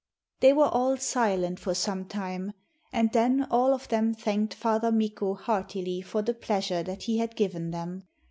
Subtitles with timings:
[0.39, 2.53] They were all silent for some time,
[2.91, 7.35] and then all of them thanked Father Mikko heartily for the pleasure that he had
[7.35, 8.07] given them.